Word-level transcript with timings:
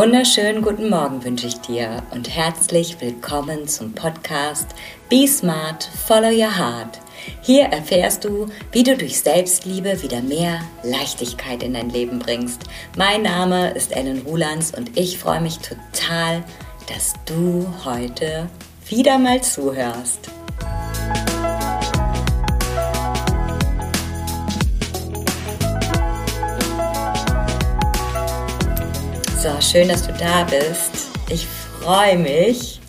wunderschönen 0.00 0.62
guten 0.62 0.88
Morgen 0.88 1.22
wünsche 1.24 1.46
ich 1.46 1.60
dir 1.60 2.02
und 2.10 2.34
herzlich 2.34 3.02
willkommen 3.02 3.68
zum 3.68 3.92
Podcast 3.92 4.74
Be 5.10 5.28
Smart, 5.28 5.90
Follow 6.06 6.30
Your 6.30 6.56
Heart. 6.56 6.98
Hier 7.42 7.64
erfährst 7.64 8.24
du, 8.24 8.46
wie 8.72 8.82
du 8.82 8.96
durch 8.96 9.20
Selbstliebe 9.20 10.02
wieder 10.02 10.22
mehr 10.22 10.62
Leichtigkeit 10.82 11.62
in 11.62 11.74
dein 11.74 11.90
Leben 11.90 12.18
bringst. 12.18 12.62
Mein 12.96 13.20
Name 13.24 13.72
ist 13.72 13.94
Ellen 13.94 14.22
Rulands 14.22 14.72
und 14.74 14.98
ich 14.98 15.18
freue 15.18 15.42
mich 15.42 15.58
total, 15.58 16.44
dass 16.88 17.12
du 17.26 17.66
heute 17.84 18.48
wieder 18.88 19.18
mal 19.18 19.42
zuhörst. 19.42 20.30
Schön, 29.62 29.88
dass 29.88 30.06
du 30.06 30.12
da 30.14 30.44
bist. 30.44 31.10
Ich 31.28 31.46
freue 31.46 32.16
mich 32.16 32.80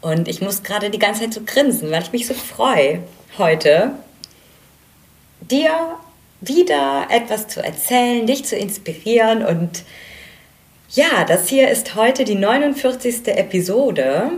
und 0.00 0.28
ich 0.28 0.40
muss 0.40 0.62
gerade 0.62 0.90
die 0.90 0.98
ganze 0.98 1.22
Zeit 1.22 1.34
so 1.34 1.40
grinsen, 1.44 1.90
weil 1.90 2.02
ich 2.02 2.12
mich 2.12 2.26
so 2.26 2.34
freue, 2.34 3.02
heute 3.36 3.92
dir 5.40 5.96
wieder 6.40 7.08
etwas 7.10 7.48
zu 7.48 7.64
erzählen, 7.64 8.26
dich 8.26 8.44
zu 8.44 8.56
inspirieren 8.56 9.44
und 9.44 9.82
ja, 10.90 11.24
das 11.26 11.48
hier 11.48 11.68
ist 11.68 11.96
heute 11.96 12.24
die 12.24 12.36
49. 12.36 13.26
Episode. 13.26 14.30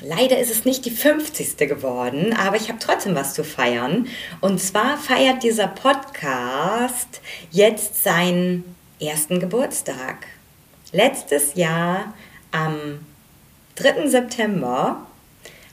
Leider 0.00 0.38
ist 0.38 0.50
es 0.50 0.64
nicht 0.64 0.86
die 0.86 0.90
50. 0.90 1.58
geworden, 1.68 2.32
aber 2.32 2.56
ich 2.56 2.68
habe 2.68 2.78
trotzdem 2.78 3.14
was 3.14 3.34
zu 3.34 3.44
feiern. 3.44 4.06
Und 4.40 4.58
zwar 4.60 4.96
feiert 4.96 5.42
dieser 5.42 5.68
Podcast 5.68 7.20
jetzt 7.50 8.02
seinen 8.02 8.64
ersten 8.98 9.38
Geburtstag 9.38 10.26
letztes 10.94 11.54
Jahr 11.56 12.14
am 12.52 13.04
3. 13.76 14.08
September 14.08 15.04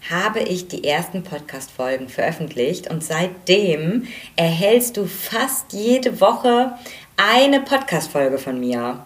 habe 0.09 0.39
ich 0.39 0.67
die 0.67 0.83
ersten 0.83 1.23
Podcast-Folgen 1.23 2.09
veröffentlicht 2.09 2.89
und 2.89 3.03
seitdem 3.03 4.07
erhältst 4.35 4.97
du 4.97 5.05
fast 5.05 5.73
jede 5.73 6.19
Woche 6.19 6.73
eine 7.17 7.61
Podcast-Folge 7.61 8.39
von 8.39 8.59
mir. 8.59 9.05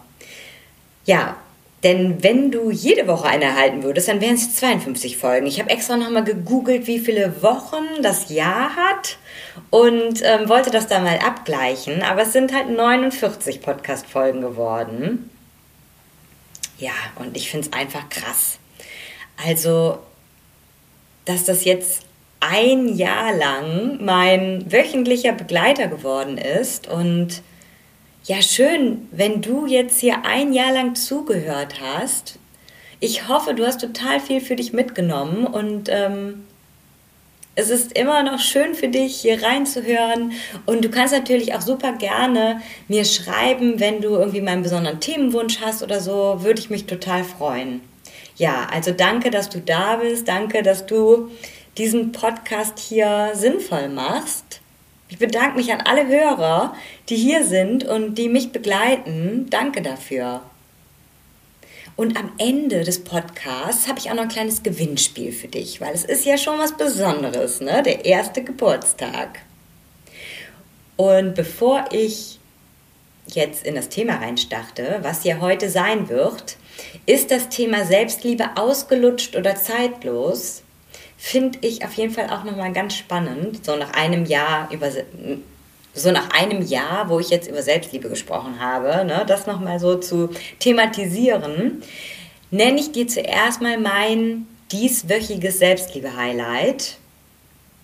Ja, 1.03 1.35
denn 1.83 2.23
wenn 2.23 2.49
du 2.49 2.71
jede 2.71 3.07
Woche 3.07 3.27
eine 3.27 3.43
erhalten 3.43 3.83
würdest, 3.83 4.07
dann 4.07 4.21
wären 4.21 4.35
es 4.35 4.55
52 4.55 5.17
Folgen. 5.17 5.45
Ich 5.45 5.59
habe 5.59 5.69
extra 5.69 5.97
nochmal 5.97 6.23
gegoogelt, 6.23 6.87
wie 6.87 6.99
viele 6.99 7.43
Wochen 7.43 7.83
das 8.01 8.29
Jahr 8.29 8.75
hat 8.77 9.17
und 9.69 10.21
ähm, 10.23 10.47
wollte 10.47 10.71
das 10.71 10.87
da 10.87 11.01
mal 11.01 11.19
abgleichen. 11.19 12.01
Aber 12.03 12.21
es 12.21 12.31
sind 12.31 12.53
halt 12.53 12.69
49 12.69 13.61
Podcast-Folgen 13.61 14.39
geworden. 14.39 15.29
Ja, 16.77 16.93
und 17.15 17.37
ich 17.37 17.49
finde 17.49 17.67
es 17.67 17.73
einfach 17.73 18.09
krass. 18.09 18.59
Also, 19.45 19.99
dass 21.25 21.45
das 21.45 21.65
jetzt 21.65 22.03
ein 22.39 22.95
Jahr 22.95 23.33
lang 23.33 24.03
mein 24.03 24.71
wöchentlicher 24.71 25.33
Begleiter 25.33 25.87
geworden 25.87 26.37
ist 26.37 26.87
und 26.87 27.41
ja, 28.25 28.41
schön, 28.41 29.07
wenn 29.11 29.41
du 29.41 29.67
jetzt 29.67 29.99
hier 29.99 30.25
ein 30.25 30.51
Jahr 30.51 30.71
lang 30.73 30.95
zugehört 30.95 31.75
hast. 31.79 32.39
Ich 32.99 33.27
hoffe, 33.27 33.53
du 33.53 33.65
hast 33.65 33.81
total 33.81 34.19
viel 34.19 34.41
für 34.41 34.55
dich 34.55 34.73
mitgenommen 34.73 35.45
und 35.45 35.89
ähm, 35.89 36.44
es 37.55 37.69
ist 37.69 37.97
immer 37.97 38.21
noch 38.23 38.39
schön 38.39 38.75
für 38.75 38.89
dich, 38.89 39.15
hier 39.15 39.41
reinzuhören. 39.41 40.33
Und 40.65 40.83
du 40.83 40.89
kannst 40.89 41.13
natürlich 41.13 41.53
auch 41.55 41.61
super 41.61 41.93
gerne 41.93 42.61
mir 42.87 43.05
schreiben, 43.05 43.79
wenn 43.79 44.01
du 44.01 44.09
irgendwie 44.09 44.41
meinen 44.41 44.63
besonderen 44.63 44.99
Themenwunsch 44.99 45.61
hast 45.61 45.81
oder 45.81 46.01
so. 46.01 46.43
Würde 46.43 46.59
ich 46.59 46.69
mich 46.69 46.85
total 46.85 47.23
freuen. 47.23 47.81
Ja, 48.35 48.67
also 48.71 48.91
danke, 48.91 49.31
dass 49.31 49.49
du 49.49 49.59
da 49.61 49.95
bist. 49.95 50.27
Danke, 50.27 50.63
dass 50.63 50.85
du 50.85 51.31
diesen 51.77 52.11
Podcast 52.11 52.79
hier 52.79 53.31
sinnvoll 53.33 53.87
machst. 53.87 54.59
Ich 55.07 55.17
bedanke 55.17 55.57
mich 55.57 55.71
an 55.71 55.81
alle 55.81 56.07
Hörer, 56.07 56.73
die 57.09 57.15
hier 57.15 57.45
sind 57.45 57.85
und 57.85 58.15
die 58.15 58.27
mich 58.27 58.51
begleiten. 58.51 59.47
Danke 59.49 59.81
dafür. 59.81 60.41
Und 61.95 62.17
am 62.17 62.31
Ende 62.37 62.83
des 62.83 63.03
Podcasts 63.03 63.87
habe 63.87 63.99
ich 63.99 64.09
auch 64.09 64.15
noch 64.15 64.23
ein 64.23 64.29
kleines 64.29 64.63
Gewinnspiel 64.63 65.31
für 65.31 65.47
dich, 65.47 65.79
weil 65.79 65.93
es 65.93 66.03
ist 66.03 66.25
ja 66.25 66.37
schon 66.37 66.59
was 66.59 66.75
Besonderes, 66.75 67.61
ne? 67.61 67.83
Der 67.83 68.03
erste 68.03 68.43
Geburtstag. 68.43 69.39
Und 70.97 71.35
bevor 71.35 71.85
ich 71.91 72.39
jetzt 73.27 73.65
in 73.65 73.75
das 73.75 73.89
Thema 73.89 74.15
reinstarte, 74.15 74.99
was 75.01 75.23
ja 75.23 75.39
heute 75.39 75.69
sein 75.69 76.09
wird, 76.09 76.57
ist 77.05 77.31
das 77.31 77.49
Thema 77.49 77.85
Selbstliebe 77.85 78.57
ausgelutscht 78.57 79.35
oder 79.35 79.55
zeitlos? 79.55 80.63
Finde 81.17 81.59
ich 81.61 81.85
auf 81.85 81.93
jeden 81.93 82.13
Fall 82.13 82.29
auch 82.29 82.43
nochmal 82.43 82.73
ganz 82.73 82.95
spannend, 82.95 83.65
so 83.65 83.75
nach 83.77 83.93
einem 83.93 84.25
Jahr 84.25 84.69
über 84.71 84.91
so 85.95 86.11
nach 86.11 86.29
einem 86.29 86.61
Jahr, 86.61 87.09
wo 87.09 87.19
ich 87.19 87.29
jetzt 87.29 87.49
über 87.49 87.61
Selbstliebe 87.61 88.09
gesprochen 88.09 88.59
habe, 88.59 89.05
ne, 89.05 89.23
das 89.25 89.47
nochmal 89.47 89.79
so 89.79 89.95
zu 89.95 90.29
thematisieren, 90.59 91.81
nenne 92.51 92.79
ich 92.79 92.91
dir 92.91 93.07
zuerst 93.07 93.61
mal 93.61 93.77
mein 93.77 94.45
dieswöchiges 94.71 95.59
Selbstliebe-Highlight. 95.59 96.97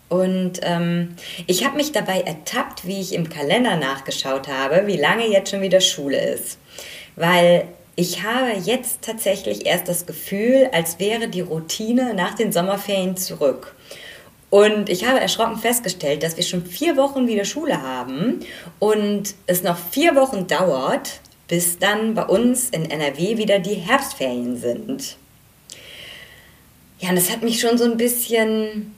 Und 0.10 0.60
ähm, 0.62 1.16
ich 1.48 1.66
habe 1.66 1.78
mich 1.78 1.94
dabei 1.94 2.20
ertappt, 2.20 2.86
wie 2.86 3.00
ich 3.00 3.14
im 3.14 3.30
Kalender 3.30 3.78
nachgeschaut 3.78 4.50
habe, 4.50 4.86
wie 4.86 4.98
lange 4.98 5.28
jetzt 5.28 5.52
schon 5.52 5.62
wieder 5.62 5.80
Schule 5.80 6.20
ist. 6.34 6.58
Weil 7.16 7.66
ich 7.96 8.24
habe 8.24 8.52
jetzt 8.62 9.04
tatsächlich 9.04 9.66
erst 9.66 9.88
das 9.88 10.06
Gefühl, 10.06 10.70
als 10.74 11.00
wäre 11.00 11.30
die 11.30 11.42
Routine 11.42 12.14
nach 12.14 12.34
den 12.34 12.52
Sommerferien 12.52 13.16
zurück. 13.16 13.74
Und 14.52 14.90
ich 14.90 15.08
habe 15.08 15.22
erschrocken 15.22 15.58
festgestellt, 15.58 16.24
dass 16.24 16.36
wir 16.36 16.44
schon 16.44 16.66
vier 16.66 16.98
Wochen 16.98 17.26
wieder 17.26 17.46
Schule 17.46 17.82
haben 17.82 18.42
und 18.80 19.34
es 19.48 19.64
noch 19.64 19.78
vier 19.78 20.14
Wochen 20.16 20.46
dauert, 20.46 21.22
bis 21.48 21.80
dann 21.80 22.16
bei 22.16 22.26
uns 22.26 22.70
in 22.70 22.92
NRW 22.92 23.38
wieder 23.38 23.60
die 23.60 23.76
Herbstferien 23.76 24.58
sind. 24.58 25.16
Ja, 27.00 27.10
und 27.10 27.16
das 27.16 27.32
hat 27.32 27.44
mich 27.44 27.62
schon 27.62 27.78
so 27.78 27.86
ein 27.86 27.96
bisschen 27.96 28.94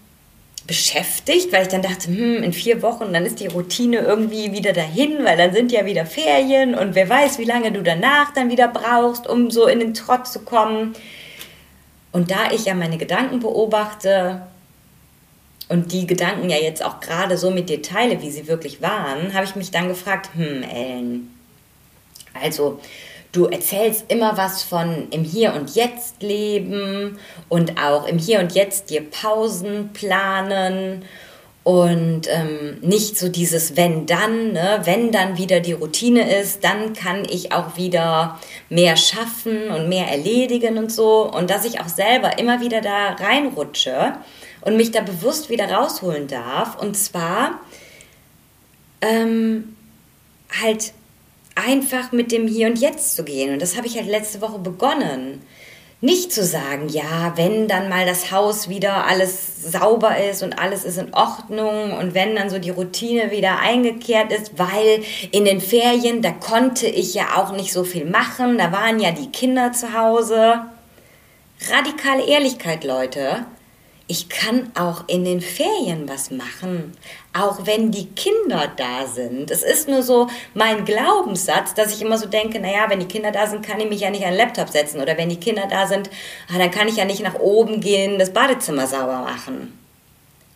beschäftigt, 0.65 1.53
weil 1.53 1.61
ich 1.61 1.67
dann 1.67 1.83
dachte, 1.83 2.07
hm, 2.07 2.41
in 2.41 2.51
vier 2.51 2.81
Wochen, 2.81 3.13
dann 3.13 3.23
ist 3.23 3.39
die 3.39 3.47
Routine 3.47 3.99
irgendwie 3.99 4.53
wieder 4.53 4.73
dahin, 4.73 5.23
weil 5.23 5.37
dann 5.37 5.53
sind 5.53 5.71
ja 5.71 5.85
wieder 5.85 6.07
Ferien 6.07 6.73
und 6.73 6.95
wer 6.95 7.07
weiß, 7.07 7.37
wie 7.37 7.45
lange 7.45 7.71
du 7.71 7.83
danach 7.83 8.33
dann 8.33 8.49
wieder 8.49 8.69
brauchst, 8.69 9.27
um 9.27 9.51
so 9.51 9.67
in 9.67 9.79
den 9.79 9.93
Trott 9.93 10.27
zu 10.27 10.39
kommen. 10.39 10.95
Und 12.11 12.31
da 12.31 12.51
ich 12.51 12.65
ja 12.65 12.73
meine 12.73 12.97
Gedanken 12.97 13.39
beobachte, 13.39 14.47
und 15.69 15.91
die 15.91 16.05
Gedanken 16.07 16.49
ja 16.49 16.57
jetzt 16.57 16.83
auch 16.83 16.99
gerade 16.99 17.37
so 17.37 17.51
mit 17.51 17.69
dir 17.69 17.81
teile, 17.81 18.21
wie 18.21 18.31
sie 18.31 18.47
wirklich 18.47 18.81
waren, 18.81 19.33
habe 19.33 19.45
ich 19.45 19.55
mich 19.55 19.71
dann 19.71 19.87
gefragt, 19.87 20.29
hm, 20.35 20.63
Ellen, 20.63 21.33
also 22.41 22.79
du 23.31 23.45
erzählst 23.45 24.05
immer 24.09 24.37
was 24.37 24.63
von 24.63 25.07
im 25.11 25.23
Hier 25.23 25.53
und 25.53 25.75
Jetzt 25.75 26.21
leben 26.21 27.17
und 27.49 27.81
auch 27.81 28.07
im 28.07 28.17
Hier 28.17 28.39
und 28.39 28.53
Jetzt 28.53 28.89
dir 28.89 29.01
Pausen 29.01 29.91
planen 29.93 31.03
und 31.63 32.27
ähm, 32.29 32.79
nicht 32.81 33.17
so 33.17 33.29
dieses 33.29 33.77
wenn 33.77 34.05
dann, 34.05 34.51
ne? 34.51 34.81
wenn 34.83 35.11
dann 35.11 35.37
wieder 35.37 35.61
die 35.61 35.71
Routine 35.71 36.39
ist, 36.39 36.63
dann 36.63 36.93
kann 36.93 37.23
ich 37.29 37.53
auch 37.53 37.77
wieder 37.77 38.39
mehr 38.69 38.97
schaffen 38.97 39.69
und 39.69 39.87
mehr 39.87 40.07
erledigen 40.07 40.77
und 40.77 40.91
so 40.91 41.31
und 41.31 41.49
dass 41.49 41.63
ich 41.63 41.79
auch 41.79 41.87
selber 41.87 42.37
immer 42.37 42.59
wieder 42.59 42.81
da 42.81 43.11
reinrutsche 43.13 44.13
und 44.63 44.77
mich 44.77 44.91
da 44.91 45.01
bewusst 45.01 45.49
wieder 45.49 45.69
rausholen 45.71 46.27
darf. 46.27 46.81
Und 46.81 46.95
zwar 46.95 47.59
ähm, 49.01 49.75
halt 50.61 50.93
einfach 51.55 52.11
mit 52.11 52.31
dem 52.31 52.47
Hier 52.47 52.67
und 52.67 52.79
Jetzt 52.79 53.15
zu 53.15 53.23
gehen. 53.23 53.53
Und 53.53 53.61
das 53.61 53.77
habe 53.77 53.87
ich 53.87 53.97
halt 53.97 54.07
letzte 54.07 54.41
Woche 54.41 54.59
begonnen. 54.59 55.41
Nicht 56.01 56.33
zu 56.33 56.43
sagen, 56.43 56.89
ja, 56.89 57.33
wenn 57.37 57.69
dann 57.69 57.87
mal 57.87 58.05
das 58.05 58.29
Haus 58.31 58.67
wieder 58.67 59.07
alles 59.07 59.71
sauber 59.71 60.17
ist 60.17 60.43
und 60.43 60.59
alles 60.59 60.83
ist 60.83 60.97
in 60.97 61.13
Ordnung 61.13 61.93
und 61.97 62.13
wenn 62.13 62.35
dann 62.35 62.49
so 62.49 62.59
die 62.59 62.71
Routine 62.71 63.31
wieder 63.31 63.59
eingekehrt 63.59 64.33
ist, 64.33 64.59
weil 64.59 65.01
in 65.31 65.45
den 65.45 65.61
Ferien, 65.61 66.21
da 66.21 66.31
konnte 66.31 66.87
ich 66.87 67.13
ja 67.13 67.37
auch 67.37 67.53
nicht 67.53 67.71
so 67.71 67.85
viel 67.85 68.03
machen, 68.03 68.57
da 68.57 68.73
waren 68.73 68.99
ja 68.99 69.11
die 69.11 69.31
Kinder 69.31 69.71
zu 69.71 69.97
Hause. 69.97 70.65
Radikale 71.71 72.25
Ehrlichkeit, 72.27 72.83
Leute 72.83 73.45
ich 74.07 74.27
kann 74.27 74.71
auch 74.75 75.07
in 75.07 75.23
den 75.23 75.39
Ferien 75.39 76.09
was 76.09 76.29
machen, 76.29 76.91
auch 77.31 77.65
wenn 77.65 77.91
die 77.91 78.07
Kinder 78.07 78.69
da 78.75 79.07
sind. 79.07 79.49
Es 79.49 79.63
ist 79.63 79.87
nur 79.87 80.03
so 80.03 80.27
mein 80.53 80.83
Glaubenssatz, 80.83 81.73
dass 81.73 81.93
ich 81.93 82.01
immer 82.01 82.17
so 82.17 82.27
denke, 82.27 82.59
naja, 82.59 82.89
wenn 82.89 82.99
die 82.99 83.07
Kinder 83.07 83.31
da 83.31 83.47
sind, 83.47 83.65
kann 83.65 83.79
ich 83.79 83.89
mich 83.89 84.01
ja 84.01 84.09
nicht 84.09 84.23
an 84.23 84.31
den 84.31 84.37
Laptop 84.37 84.69
setzen. 84.69 84.99
Oder 84.99 85.17
wenn 85.17 85.29
die 85.29 85.39
Kinder 85.39 85.67
da 85.69 85.87
sind, 85.87 86.09
ah, 86.53 86.57
dann 86.57 86.69
kann 86.69 86.89
ich 86.89 86.97
ja 86.97 87.05
nicht 87.05 87.23
nach 87.23 87.39
oben 87.39 87.79
gehen, 87.79 88.19
das 88.19 88.33
Badezimmer 88.33 88.87
sauber 88.87 89.19
machen. 89.19 89.79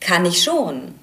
Kann 0.01 0.25
ich 0.25 0.43
schon. 0.43 0.95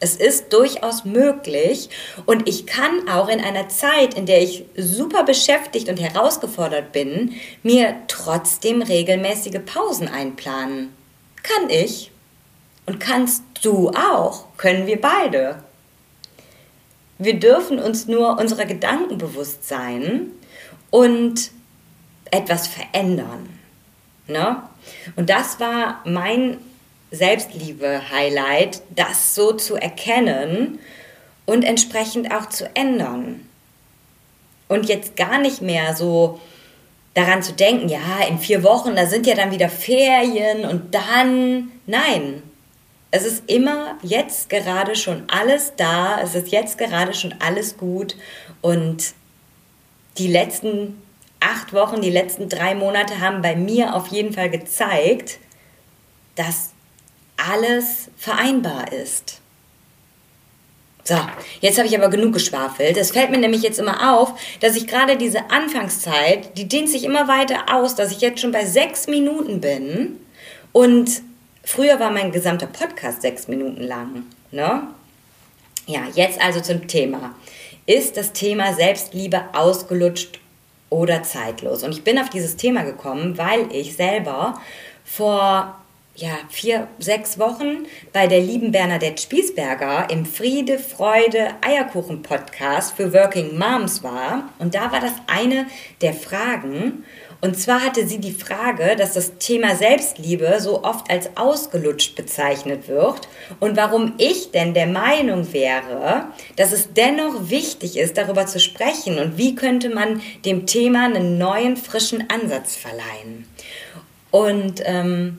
Es 0.00 0.16
ist 0.16 0.52
durchaus 0.52 1.04
möglich 1.04 1.88
und 2.26 2.48
ich 2.48 2.66
kann 2.66 3.08
auch 3.08 3.28
in 3.28 3.40
einer 3.40 3.68
Zeit, 3.68 4.14
in 4.14 4.26
der 4.26 4.42
ich 4.42 4.64
super 4.76 5.22
beschäftigt 5.22 5.88
und 5.88 6.00
herausgefordert 6.00 6.90
bin, 6.90 7.34
mir 7.62 7.94
trotzdem 8.08 8.82
regelmäßige 8.82 9.60
Pausen 9.64 10.08
einplanen. 10.08 10.92
Kann 11.42 11.70
ich 11.70 12.10
und 12.86 13.00
kannst 13.00 13.42
du 13.62 13.90
auch, 13.90 14.56
können 14.56 14.86
wir 14.86 15.00
beide. 15.00 15.62
Wir 17.18 17.38
dürfen 17.38 17.78
uns 17.78 18.06
nur 18.06 18.38
unserer 18.38 18.64
Gedanken 18.64 19.18
bewusst 19.18 19.68
sein 19.68 20.30
und 20.90 21.50
etwas 22.30 22.66
verändern. 22.66 23.48
Ne? 24.26 24.62
Und 25.16 25.30
das 25.30 25.60
war 25.60 26.00
mein 26.04 26.58
Selbstliebe-Highlight, 27.10 28.82
das 28.90 29.34
so 29.34 29.52
zu 29.52 29.76
erkennen 29.76 30.78
und 31.46 31.62
entsprechend 31.62 32.32
auch 32.32 32.48
zu 32.48 32.74
ändern. 32.74 33.46
Und 34.68 34.88
jetzt 34.88 35.16
gar 35.16 35.38
nicht 35.38 35.60
mehr 35.60 35.94
so 35.94 36.40
daran 37.14 37.42
zu 37.42 37.52
denken, 37.52 37.88
ja, 37.88 38.24
in 38.28 38.38
vier 38.38 38.62
Wochen, 38.62 38.96
da 38.96 39.06
sind 39.06 39.26
ja 39.26 39.34
dann 39.34 39.50
wieder 39.50 39.68
Ferien 39.68 40.64
und 40.64 40.94
dann, 40.94 41.70
nein, 41.86 42.42
es 43.10 43.26
ist 43.26 43.50
immer 43.50 43.98
jetzt 44.02 44.48
gerade 44.48 44.96
schon 44.96 45.24
alles 45.28 45.74
da, 45.76 46.20
es 46.22 46.34
ist 46.34 46.50
jetzt 46.50 46.78
gerade 46.78 47.12
schon 47.12 47.34
alles 47.40 47.76
gut 47.76 48.16
und 48.62 49.12
die 50.16 50.28
letzten 50.28 51.02
acht 51.38 51.74
Wochen, 51.74 52.00
die 52.00 52.10
letzten 52.10 52.48
drei 52.48 52.74
Monate 52.74 53.20
haben 53.20 53.42
bei 53.42 53.54
mir 53.54 53.94
auf 53.94 54.08
jeden 54.08 54.32
Fall 54.32 54.48
gezeigt, 54.48 55.38
dass 56.36 56.70
alles 57.36 58.08
vereinbar 58.16 58.92
ist. 58.92 59.41
So, 61.04 61.16
jetzt 61.60 61.78
habe 61.78 61.88
ich 61.88 61.98
aber 61.98 62.08
genug 62.08 62.32
geschwafelt. 62.32 62.96
Es 62.96 63.10
fällt 63.10 63.30
mir 63.30 63.38
nämlich 63.38 63.62
jetzt 63.62 63.80
immer 63.80 64.14
auf, 64.14 64.34
dass 64.60 64.76
ich 64.76 64.86
gerade 64.86 65.16
diese 65.16 65.50
Anfangszeit, 65.50 66.56
die 66.56 66.68
dehnt 66.68 66.88
sich 66.88 67.04
immer 67.04 67.26
weiter 67.26 67.74
aus, 67.74 67.96
dass 67.96 68.12
ich 68.12 68.20
jetzt 68.20 68.40
schon 68.40 68.52
bei 68.52 68.64
sechs 68.64 69.08
Minuten 69.08 69.60
bin. 69.60 70.20
Und 70.70 71.22
früher 71.64 71.98
war 71.98 72.12
mein 72.12 72.30
gesamter 72.30 72.66
Podcast 72.66 73.22
sechs 73.22 73.48
Minuten 73.48 73.82
lang. 73.82 74.26
Ne? 74.52 74.82
Ja, 75.86 76.02
jetzt 76.14 76.40
also 76.40 76.60
zum 76.60 76.86
Thema. 76.86 77.34
Ist 77.86 78.16
das 78.16 78.32
Thema 78.32 78.72
Selbstliebe 78.72 79.42
ausgelutscht 79.54 80.38
oder 80.88 81.24
zeitlos? 81.24 81.82
Und 81.82 81.90
ich 81.90 82.04
bin 82.04 82.18
auf 82.20 82.30
dieses 82.30 82.56
Thema 82.56 82.84
gekommen, 82.84 83.36
weil 83.36 83.66
ich 83.72 83.96
selber 83.96 84.60
vor 85.04 85.81
ja, 86.14 86.38
vier, 86.50 86.88
sechs 86.98 87.38
Wochen 87.38 87.86
bei 88.12 88.26
der 88.26 88.40
lieben 88.40 88.70
Bernadette 88.70 89.22
Spiesberger 89.22 90.08
im 90.10 90.26
Friede, 90.26 90.78
Freude, 90.78 91.50
Eierkuchen 91.62 92.22
Podcast 92.22 92.94
für 92.96 93.14
Working 93.14 93.58
Moms 93.58 94.02
war. 94.02 94.50
Und 94.58 94.74
da 94.74 94.92
war 94.92 95.00
das 95.00 95.14
eine 95.26 95.66
der 96.02 96.12
Fragen. 96.12 97.04
Und 97.40 97.58
zwar 97.58 97.82
hatte 97.82 98.06
sie 98.06 98.18
die 98.18 98.32
Frage, 98.32 98.94
dass 98.94 99.14
das 99.14 99.38
Thema 99.38 99.74
Selbstliebe 99.74 100.60
so 100.60 100.84
oft 100.84 101.10
als 101.10 101.30
ausgelutscht 101.36 102.14
bezeichnet 102.14 102.86
wird 102.86 103.26
und 103.58 103.76
warum 103.76 104.12
ich 104.18 104.52
denn 104.52 104.74
der 104.74 104.86
Meinung 104.86 105.52
wäre, 105.52 106.26
dass 106.54 106.70
es 106.70 106.92
dennoch 106.92 107.50
wichtig 107.50 107.98
ist, 107.98 108.16
darüber 108.16 108.46
zu 108.46 108.60
sprechen 108.60 109.18
und 109.18 109.38
wie 109.38 109.56
könnte 109.56 109.88
man 109.88 110.22
dem 110.44 110.66
Thema 110.66 111.06
einen 111.06 111.36
neuen, 111.36 111.76
frischen 111.76 112.30
Ansatz 112.30 112.76
verleihen. 112.76 113.48
Und 114.30 114.80
ähm, 114.84 115.38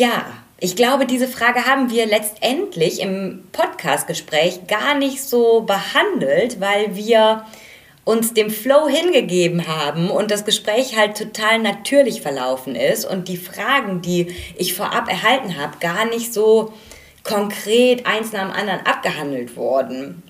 ja, 0.00 0.24
ich 0.58 0.76
glaube, 0.76 1.04
diese 1.04 1.28
Frage 1.28 1.66
haben 1.66 1.90
wir 1.90 2.06
letztendlich 2.06 3.00
im 3.00 3.44
Podcastgespräch 3.52 4.66
gar 4.66 4.94
nicht 4.94 5.22
so 5.22 5.60
behandelt, 5.60 6.58
weil 6.58 6.96
wir 6.96 7.44
uns 8.04 8.32
dem 8.32 8.48
Flow 8.48 8.88
hingegeben 8.88 9.68
haben 9.68 10.10
und 10.10 10.30
das 10.30 10.46
Gespräch 10.46 10.96
halt 10.96 11.18
total 11.18 11.58
natürlich 11.58 12.22
verlaufen 12.22 12.76
ist 12.76 13.04
und 13.04 13.28
die 13.28 13.36
Fragen, 13.36 14.00
die 14.00 14.34
ich 14.56 14.72
vorab 14.72 15.06
erhalten 15.06 15.58
habe, 15.60 15.76
gar 15.80 16.06
nicht 16.06 16.32
so 16.32 16.72
konkret 17.22 18.06
eins 18.06 18.32
nach 18.32 18.40
dem 18.40 18.52
anderen 18.52 18.86
abgehandelt 18.86 19.54
wurden. 19.54 20.22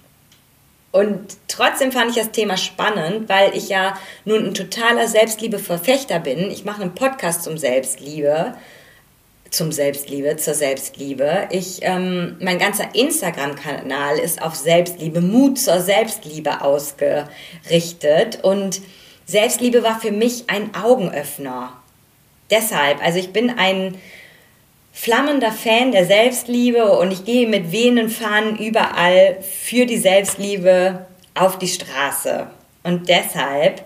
Und 0.90 1.36
trotzdem 1.46 1.92
fand 1.92 2.10
ich 2.10 2.16
das 2.16 2.32
Thema 2.32 2.56
spannend, 2.56 3.28
weil 3.28 3.56
ich 3.56 3.68
ja 3.68 3.96
nun 4.24 4.46
ein 4.46 4.54
totaler 4.54 5.06
Selbstliebe-Verfechter 5.06 6.18
bin. 6.18 6.50
Ich 6.50 6.64
mache 6.64 6.82
einen 6.82 6.96
Podcast 6.96 7.44
zum 7.44 7.56
Selbstliebe 7.56 8.56
zum 9.50 9.72
Selbstliebe, 9.72 10.36
zur 10.36 10.54
Selbstliebe. 10.54 11.48
Ich, 11.50 11.80
ähm, 11.82 12.36
mein 12.40 12.58
ganzer 12.58 12.94
Instagram-Kanal 12.94 14.18
ist 14.18 14.42
auf 14.42 14.54
Selbstliebe, 14.54 15.20
Mut 15.20 15.58
zur 15.58 15.80
Selbstliebe 15.80 16.62
ausgerichtet 16.62 18.38
und 18.42 18.80
Selbstliebe 19.26 19.82
war 19.82 20.00
für 20.00 20.12
mich 20.12 20.44
ein 20.48 20.74
Augenöffner. 20.74 21.72
Deshalb, 22.50 23.02
also 23.04 23.18
ich 23.18 23.32
bin 23.32 23.50
ein 23.50 23.96
flammender 24.92 25.52
Fan 25.52 25.92
der 25.92 26.04
Selbstliebe 26.04 26.98
und 26.98 27.12
ich 27.12 27.24
gehe 27.24 27.48
mit 27.48 27.72
wehenden 27.72 28.08
Fahnen 28.08 28.56
überall 28.56 29.38
für 29.40 29.86
die 29.86 29.98
Selbstliebe 29.98 31.06
auf 31.34 31.58
die 31.58 31.68
Straße. 31.68 32.48
Und 32.82 33.08
deshalb 33.08 33.84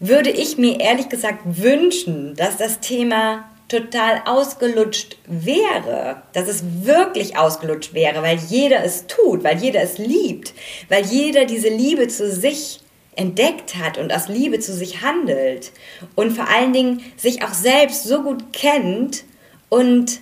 würde 0.00 0.30
ich 0.30 0.58
mir 0.58 0.80
ehrlich 0.80 1.08
gesagt 1.08 1.40
wünschen, 1.44 2.34
dass 2.34 2.56
das 2.56 2.80
Thema 2.80 3.44
total 3.80 4.22
ausgelutscht 4.26 5.16
wäre, 5.26 6.22
dass 6.32 6.48
es 6.48 6.62
wirklich 6.82 7.36
ausgelutscht 7.36 7.94
wäre, 7.94 8.22
weil 8.22 8.38
jeder 8.48 8.84
es 8.84 9.06
tut, 9.06 9.44
weil 9.44 9.58
jeder 9.58 9.82
es 9.82 9.98
liebt, 9.98 10.54
weil 10.88 11.04
jeder 11.04 11.44
diese 11.44 11.68
Liebe 11.68 12.08
zu 12.08 12.30
sich 12.30 12.80
entdeckt 13.16 13.76
hat 13.76 13.98
und 13.98 14.12
aus 14.12 14.28
Liebe 14.28 14.58
zu 14.58 14.72
sich 14.72 15.02
handelt 15.02 15.72
und 16.14 16.32
vor 16.32 16.48
allen 16.48 16.72
Dingen 16.72 17.02
sich 17.16 17.44
auch 17.44 17.54
selbst 17.54 18.04
so 18.04 18.22
gut 18.22 18.52
kennt 18.52 19.24
und 19.68 20.20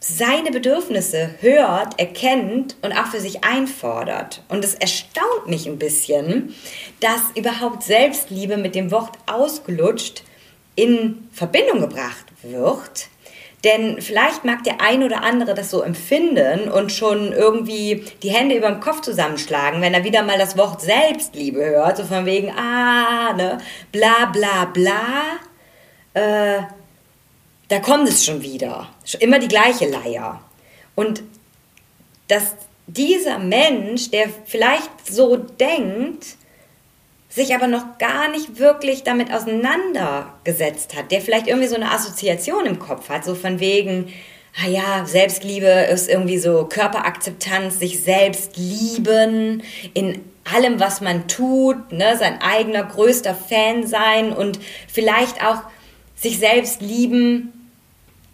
seine 0.00 0.50
Bedürfnisse 0.50 1.34
hört, 1.40 2.00
erkennt 2.00 2.74
und 2.80 2.92
auch 2.92 3.06
für 3.08 3.20
sich 3.20 3.44
einfordert. 3.44 4.42
Und 4.48 4.64
es 4.64 4.74
erstaunt 4.74 5.46
mich 5.46 5.66
ein 5.66 5.78
bisschen, 5.78 6.54
dass 7.00 7.20
überhaupt 7.34 7.82
Selbstliebe 7.82 8.56
mit 8.56 8.74
dem 8.74 8.90
Wort 8.90 9.18
ausgelutscht 9.26 10.22
in 10.80 11.28
Verbindung 11.32 11.80
gebracht 11.80 12.26
wird. 12.42 13.08
Denn 13.64 14.00
vielleicht 14.00 14.44
mag 14.44 14.64
der 14.64 14.80
ein 14.80 15.02
oder 15.02 15.22
andere 15.22 15.52
das 15.52 15.70
so 15.70 15.82
empfinden 15.82 16.70
und 16.70 16.92
schon 16.92 17.32
irgendwie 17.32 18.04
die 18.22 18.30
Hände 18.30 18.56
über 18.56 18.70
dem 18.70 18.80
Kopf 18.80 19.02
zusammenschlagen, 19.02 19.82
wenn 19.82 19.92
er 19.92 20.04
wieder 20.04 20.22
mal 20.22 20.38
das 20.38 20.56
Wort 20.56 20.80
Selbstliebe 20.80 21.62
hört, 21.62 21.98
so 21.98 22.04
von 22.04 22.24
wegen, 22.24 22.50
ah, 22.56 23.34
ne, 23.34 23.58
bla 23.92 24.26
bla 24.32 24.64
bla, 24.64 25.36
äh, 26.14 26.62
da 27.68 27.78
kommt 27.80 28.08
es 28.08 28.24
schon 28.24 28.42
wieder. 28.42 28.88
Immer 29.18 29.38
die 29.38 29.48
gleiche 29.48 29.88
Leier. 29.88 30.40
Und 30.94 31.22
dass 32.28 32.54
dieser 32.86 33.38
Mensch, 33.38 34.10
der 34.10 34.28
vielleicht 34.46 35.06
so 35.06 35.36
denkt, 35.36 36.36
sich 37.30 37.54
aber 37.54 37.68
noch 37.68 37.98
gar 37.98 38.28
nicht 38.28 38.58
wirklich 38.58 39.04
damit 39.04 39.32
auseinandergesetzt 39.32 40.96
hat, 40.96 41.12
der 41.12 41.20
vielleicht 41.20 41.46
irgendwie 41.46 41.68
so 41.68 41.76
eine 41.76 41.92
Assoziation 41.92 42.66
im 42.66 42.80
Kopf 42.80 43.08
hat, 43.08 43.24
so 43.24 43.36
von 43.36 43.60
wegen, 43.60 44.12
ah 44.60 44.68
ja, 44.68 45.06
Selbstliebe 45.06 45.66
ist 45.92 46.08
irgendwie 46.08 46.38
so 46.38 46.64
Körperakzeptanz, 46.64 47.78
sich 47.78 48.00
selbst 48.00 48.56
lieben 48.56 49.62
in 49.94 50.24
allem, 50.52 50.80
was 50.80 51.00
man 51.00 51.28
tut, 51.28 51.92
ne, 51.92 52.16
sein 52.18 52.42
eigener 52.42 52.82
größter 52.82 53.36
Fan 53.36 53.86
sein 53.86 54.32
und 54.32 54.58
vielleicht 54.88 55.44
auch 55.44 55.62
sich 56.16 56.40
selbst 56.40 56.82
lieben 56.82 57.52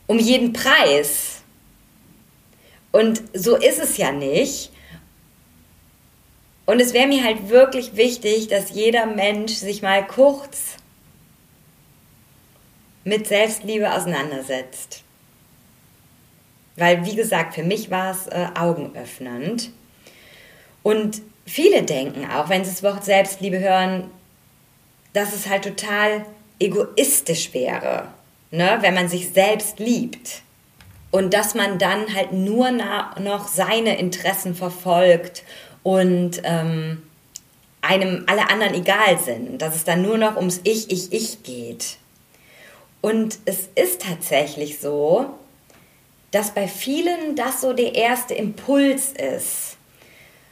um 0.07 0.19
jeden 0.19 0.55
Preis. 0.55 1.43
Und 2.93 3.23
so 3.35 3.57
ist 3.57 3.79
es 3.79 3.99
ja 3.99 4.11
nicht. 4.11 4.71
Und 6.67 6.81
es 6.81 6.93
wäre 6.93 7.07
mir 7.07 7.23
halt 7.23 7.49
wirklich 7.49 7.97
wichtig, 7.97 8.49
dass 8.49 8.71
jeder 8.71 9.07
Mensch 9.07 9.53
sich 9.53 9.83
mal 9.83 10.05
kurz 10.05 10.77
mit 13.05 13.29
Selbstliebe 13.29 13.93
auseinandersetzt. 13.93 15.05
Weil, 16.75 17.07
wie 17.07 17.15
gesagt, 17.15 17.55
für 17.55 17.63
mich 17.63 17.91
war 17.91 18.11
es 18.11 18.27
äh, 18.27 18.49
augenöffnend. 18.59 19.71
Und 20.83 21.23
viele 21.47 21.85
denken 21.85 22.29
auch, 22.29 22.49
wenn 22.49 22.65
sie 22.65 22.73
das 22.73 22.83
Wort 22.83 23.05
Selbstliebe 23.05 23.61
hören, 23.61 24.11
dass 25.13 25.33
es 25.33 25.49
halt 25.49 25.65
total 25.65 26.27
egoistisch 26.59 27.55
wäre, 27.55 28.09
ne? 28.51 28.79
wenn 28.81 28.95
man 28.95 29.09
sich 29.09 29.31
selbst 29.31 29.79
liebt. 29.79 30.43
Und 31.13 31.33
dass 31.33 31.55
man 31.55 31.79
dann 31.79 32.13
halt 32.13 32.33
nur 32.33 32.73
noch 32.73 33.49
seine 33.49 33.99
Interessen 33.99 34.55
verfolgt 34.55 35.45
und 35.87 36.41
ähm, 36.43 37.01
einem 37.81 38.25
alle 38.27 38.51
anderen 38.51 38.75
egal 38.75 39.21
sind, 39.25 39.63
dass 39.63 39.77
es 39.77 39.85
dann 39.85 40.03
nur 40.03 40.19
noch 40.19 40.35
ums 40.35 40.61
Ich, 40.65 40.91
Ich, 40.91 41.13
Ich 41.13 41.45
geht. 41.45 41.99
Und 43.03 43.39
es 43.45 43.69
ist 43.77 44.03
tatsächlich 44.03 44.81
so, 44.81 45.27
dass 46.33 46.51
bei 46.51 46.67
vielen 46.67 47.37
das 47.37 47.61
so 47.61 47.73
der 47.73 47.95
erste 47.95 48.35
Impuls 48.35 49.13
ist. 49.13 49.77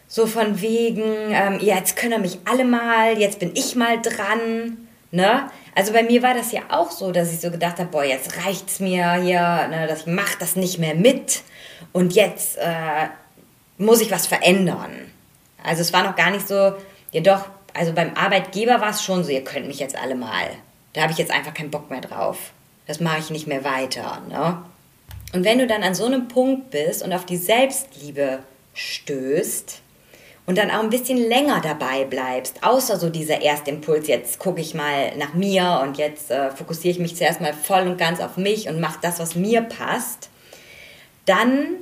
So 0.07 0.29
von 0.29 0.61
wegen, 0.61 1.03
ähm, 1.03 1.59
ja, 1.61 1.79
jetzt 1.79 1.97
können 1.97 2.23
mich 2.23 2.39
alle 2.45 2.65
mal, 2.65 3.19
jetzt 3.19 3.41
bin 3.41 3.51
ich 3.57 3.75
mal 3.75 4.01
dran. 4.01 4.87
Ne? 5.11 5.51
Also 5.75 5.93
bei 5.93 6.05
mir 6.05 6.23
war 6.23 6.35
das 6.35 6.53
ja 6.53 6.61
auch 6.69 6.93
so, 6.93 7.11
dass 7.11 7.33
ich 7.33 7.41
so 7.41 7.51
gedacht 7.51 7.81
habe, 7.81 7.91
boah, 7.91 8.05
jetzt 8.05 8.37
reicht's 8.47 8.79
mir 8.79 9.15
hier, 9.15 9.67
ne, 9.67 9.87
dass 9.89 10.03
ich 10.03 10.07
mach 10.07 10.37
das 10.37 10.55
nicht 10.55 10.79
mehr 10.79 10.95
mit 10.95 11.43
und 11.93 12.15
jetzt 12.15 12.57
äh, 12.57 13.09
muss 13.79 14.01
ich 14.01 14.13
was 14.13 14.29
verändern. 14.29 15.11
Also 15.65 15.81
es 15.81 15.93
war 15.93 16.05
noch 16.05 16.15
gar 16.15 16.31
nicht 16.31 16.47
so, 16.47 16.75
ja 17.11 17.21
doch, 17.21 17.47
also 17.73 17.93
beim 17.93 18.15
Arbeitgeber 18.15 18.81
war 18.81 18.91
es 18.91 19.03
schon 19.03 19.25
so, 19.25 19.31
ihr 19.31 19.43
könnt 19.43 19.67
mich 19.67 19.81
jetzt 19.81 19.97
alle 19.97 20.15
mal. 20.15 20.51
Da 20.93 21.03
habe 21.03 21.13
ich 21.13 21.19
jetzt 21.19 21.33
einfach 21.33 21.53
keinen 21.53 21.73
Bock 21.73 21.91
mehr 21.91 22.01
drauf. 22.01 22.53
Das 22.87 23.01
mache 23.01 23.19
ich 23.19 23.31
nicht 23.31 23.47
mehr 23.47 23.65
weiter. 23.65 24.23
Ne? 24.29 24.63
Und 25.33 25.45
wenn 25.45 25.59
du 25.59 25.67
dann 25.67 25.83
an 25.83 25.95
so 25.95 26.07
einem 26.07 26.29
Punkt 26.29 26.71
bist 26.71 27.03
und 27.03 27.13
auf 27.13 27.27
die 27.27 27.37
Selbstliebe 27.37 28.41
stößt 28.75 29.81
und 30.47 30.59
dann 30.59 30.71
auch 30.71 30.81
ein 30.81 30.91
bisschen 30.91 31.17
länger 31.17 31.61
dabei 31.61 32.05
bleibst, 32.05 32.63
außer 32.63 32.99
so 32.99 33.11
dieser 33.11 33.43
Erstimpuls, 33.43 34.07
jetzt 34.07 34.39
gucke 34.39 34.61
ich 34.61 34.75
mal 34.75 35.17
nach 35.17 35.35
mir 35.35 35.81
und 35.83 35.97
jetzt 35.97 36.31
äh, 36.31 36.51
fokussiere 36.51 36.93
ich 36.93 37.01
mich 37.01 37.17
zuerst 37.17 37.41
mal 37.41 37.55
voll 37.55 37.89
und 37.89 37.99
ganz 37.99 38.21
auf 38.21 38.37
mich 38.37 38.69
und 38.69 38.81
mache 38.81 38.99
das, 39.03 39.19
was 39.19 39.35
mir 39.35 39.63
passt, 39.63 40.29
dann 41.27 41.79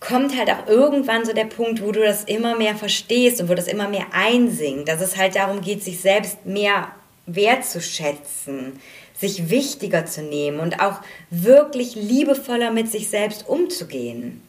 kommt 0.00 0.36
halt 0.36 0.50
auch 0.50 0.66
irgendwann 0.66 1.26
so 1.26 1.32
der 1.32 1.44
Punkt, 1.44 1.82
wo 1.82 1.92
du 1.92 2.00
das 2.02 2.24
immer 2.24 2.56
mehr 2.56 2.74
verstehst 2.74 3.40
und 3.40 3.48
wo 3.50 3.54
das 3.54 3.68
immer 3.68 3.88
mehr 3.88 4.06
einsinkt, 4.12 4.88
dass 4.88 5.00
es 5.00 5.16
halt 5.16 5.36
darum 5.36 5.60
geht, 5.60 5.84
sich 5.84 6.00
selbst 6.00 6.46
mehr 6.46 6.88
wertzuschätzen, 7.26 8.80
sich 9.14 9.50
wichtiger 9.50 10.06
zu 10.06 10.22
nehmen 10.22 10.58
und 10.58 10.80
auch 10.80 11.00
wirklich 11.30 11.94
liebevoller 11.94 12.70
mit 12.70 12.90
sich 12.90 13.10
selbst 13.10 13.46
umzugehen. 13.46 14.42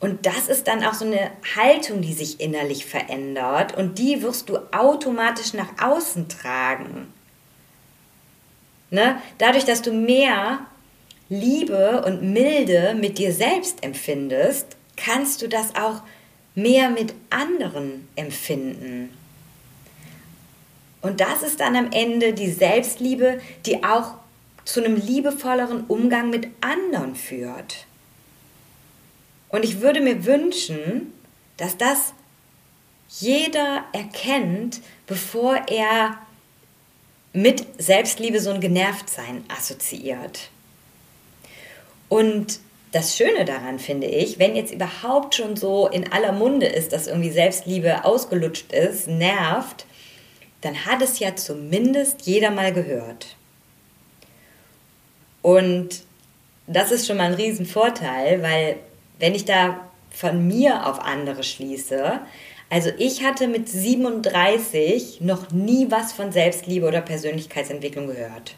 Und 0.00 0.26
das 0.26 0.48
ist 0.48 0.66
dann 0.66 0.84
auch 0.84 0.92
so 0.92 1.06
eine 1.06 1.30
Haltung, 1.56 2.02
die 2.02 2.12
sich 2.12 2.40
innerlich 2.40 2.84
verändert 2.84 3.76
und 3.76 3.98
die 3.98 4.22
wirst 4.22 4.48
du 4.48 4.58
automatisch 4.72 5.54
nach 5.54 5.68
außen 5.80 6.28
tragen. 6.28 7.12
Ne? 8.90 9.20
Dadurch, 9.38 9.64
dass 9.64 9.82
du 9.82 9.92
mehr 9.92 10.60
Liebe 11.28 12.04
und 12.06 12.22
Milde 12.22 12.94
mit 12.94 13.18
dir 13.18 13.32
selbst 13.32 13.82
empfindest, 13.82 14.76
kannst 14.96 15.42
du 15.42 15.48
das 15.48 15.74
auch 15.74 16.02
mehr 16.54 16.90
mit 16.90 17.14
anderen 17.30 18.08
empfinden. 18.16 19.10
Und 21.02 21.20
das 21.20 21.42
ist 21.42 21.60
dann 21.60 21.76
am 21.76 21.90
Ende 21.92 22.32
die 22.32 22.50
Selbstliebe, 22.50 23.40
die 23.64 23.84
auch 23.84 24.14
zu 24.64 24.84
einem 24.84 24.96
liebevolleren 24.96 25.84
Umgang 25.84 26.30
mit 26.30 26.48
anderen 26.60 27.14
führt. 27.14 27.86
Und 29.48 29.64
ich 29.64 29.80
würde 29.80 30.00
mir 30.00 30.24
wünschen, 30.24 31.12
dass 31.56 31.76
das 31.76 32.12
jeder 33.08 33.84
erkennt, 33.92 34.80
bevor 35.06 35.56
er 35.68 36.18
mit 37.32 37.64
Selbstliebe 37.78 38.40
so 38.40 38.50
ein 38.50 38.60
Genervtsein 38.60 39.44
assoziiert. 39.48 40.50
Und 42.08 42.60
das 42.92 43.16
Schöne 43.16 43.44
daran 43.44 43.78
finde 43.78 44.06
ich, 44.06 44.38
wenn 44.38 44.56
jetzt 44.56 44.72
überhaupt 44.72 45.34
schon 45.34 45.56
so 45.56 45.88
in 45.88 46.12
aller 46.12 46.32
Munde 46.32 46.66
ist, 46.66 46.92
dass 46.92 47.06
irgendwie 47.06 47.30
Selbstliebe 47.30 48.04
ausgelutscht 48.04 48.72
ist, 48.72 49.08
nervt, 49.08 49.86
dann 50.60 50.86
hat 50.86 51.02
es 51.02 51.18
ja 51.18 51.36
zumindest 51.36 52.22
jeder 52.26 52.50
mal 52.50 52.72
gehört. 52.72 53.36
Und 55.42 56.02
das 56.66 56.90
ist 56.90 57.06
schon 57.06 57.18
mal 57.18 57.26
ein 57.26 57.34
Riesenvorteil, 57.34 58.42
weil 58.42 58.76
wenn 59.18 59.34
ich 59.34 59.44
da 59.44 59.80
von 60.10 60.46
mir 60.46 60.86
auf 60.86 61.00
andere 61.00 61.44
schließe, 61.44 62.20
also 62.68 62.90
ich 62.98 63.22
hatte 63.22 63.46
mit 63.46 63.68
37 63.68 65.20
noch 65.20 65.52
nie 65.52 65.86
was 65.90 66.12
von 66.12 66.32
Selbstliebe 66.32 66.86
oder 66.86 67.00
Persönlichkeitsentwicklung 67.00 68.08
gehört. 68.08 68.56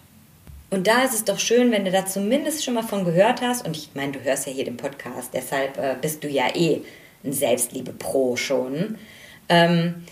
Und 0.70 0.86
da 0.86 1.02
ist 1.02 1.14
es 1.14 1.24
doch 1.24 1.38
schön, 1.38 1.70
wenn 1.70 1.84
du 1.84 1.90
da 1.90 2.04
zumindest 2.04 2.64
schon 2.64 2.74
mal 2.74 2.82
von 2.82 3.04
gehört 3.04 3.40
hast. 3.40 3.66
Und 3.66 3.76
ich 3.76 3.90
meine, 3.94 4.12
du 4.12 4.22
hörst 4.22 4.46
ja 4.46 4.52
hier 4.52 4.64
den 4.64 4.76
Podcast, 4.76 5.30
deshalb 5.32 5.78
äh, 5.78 5.96
bist 6.00 6.22
du 6.22 6.28
ja 6.28 6.54
eh 6.54 6.82
ein 7.24 7.32
Selbstliebe-Pro 7.32 8.36
schon. 8.36 8.98
Ähm, 9.48 10.04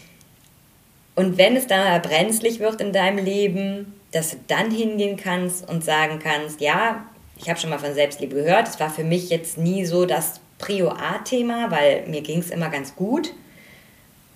und 1.14 1.38
wenn 1.38 1.56
es 1.56 1.66
dann 1.66 2.00
brenzlig 2.02 2.58
wird 2.58 2.80
in 2.80 2.92
deinem 2.92 3.24
Leben, 3.24 3.94
dass 4.12 4.30
du 4.30 4.36
dann 4.48 4.70
hingehen 4.70 5.16
kannst 5.16 5.68
und 5.68 5.84
sagen 5.84 6.18
kannst, 6.22 6.60
ja, 6.60 7.06
ich 7.38 7.48
habe 7.50 7.58
schon 7.58 7.70
mal 7.70 7.78
von 7.78 7.94
Selbstliebe 7.94 8.34
gehört, 8.34 8.68
es 8.68 8.80
war 8.80 8.90
für 8.90 9.04
mich 9.04 9.28
jetzt 9.28 9.58
nie 9.58 9.84
so 9.84 10.06
das 10.06 10.40
Prio 10.58 10.88
A-Thema, 10.88 11.70
weil 11.70 12.06
mir 12.06 12.22
ging 12.22 12.38
es 12.38 12.50
immer 12.50 12.70
ganz 12.70 12.96
gut. 12.96 13.32